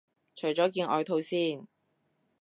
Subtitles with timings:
[0.35, 1.67] 除咗件外套先